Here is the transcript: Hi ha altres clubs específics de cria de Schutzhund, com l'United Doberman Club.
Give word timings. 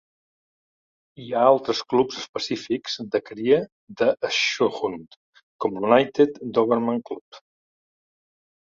Hi 1.23 1.25
ha 1.39 1.43
altres 1.49 1.81
clubs 1.93 2.17
específics 2.21 2.97
de 3.17 3.23
cria 3.27 3.61
de 4.01 4.09
Schutzhund, 4.39 5.21
com 5.65 5.79
l'United 5.79 6.43
Doberman 6.59 7.07
Club. 7.13 7.45